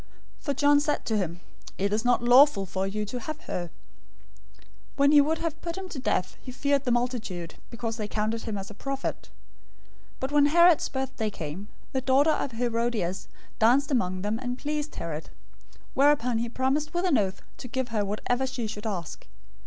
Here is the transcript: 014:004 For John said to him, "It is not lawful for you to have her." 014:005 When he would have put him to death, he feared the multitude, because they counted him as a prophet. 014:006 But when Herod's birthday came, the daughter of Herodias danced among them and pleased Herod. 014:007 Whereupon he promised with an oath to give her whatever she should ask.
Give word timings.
014:004 0.39 0.43
For 0.45 0.53
John 0.55 0.79
said 0.79 1.05
to 1.05 1.15
him, 1.17 1.41
"It 1.77 1.93
is 1.93 2.03
not 2.03 2.23
lawful 2.23 2.65
for 2.65 2.87
you 2.87 3.05
to 3.05 3.19
have 3.19 3.41
her." 3.41 3.69
014:005 4.55 4.59
When 4.95 5.11
he 5.11 5.21
would 5.21 5.37
have 5.37 5.61
put 5.61 5.77
him 5.77 5.87
to 5.89 5.99
death, 5.99 6.37
he 6.41 6.51
feared 6.51 6.85
the 6.85 6.91
multitude, 6.91 7.53
because 7.69 7.97
they 7.97 8.07
counted 8.07 8.41
him 8.41 8.57
as 8.57 8.71
a 8.71 8.73
prophet. 8.73 9.29
014:006 10.13 10.13
But 10.21 10.31
when 10.31 10.45
Herod's 10.47 10.89
birthday 10.89 11.29
came, 11.29 11.67
the 11.91 12.01
daughter 12.01 12.31
of 12.31 12.53
Herodias 12.53 13.27
danced 13.59 13.91
among 13.91 14.23
them 14.23 14.39
and 14.39 14.57
pleased 14.57 14.95
Herod. 14.95 15.25
014:007 15.25 15.29
Whereupon 15.93 16.37
he 16.39 16.49
promised 16.49 16.95
with 16.95 17.05
an 17.05 17.19
oath 17.19 17.43
to 17.57 17.67
give 17.67 17.89
her 17.89 18.03
whatever 18.03 18.47
she 18.47 18.65
should 18.65 18.87
ask. 18.87 19.27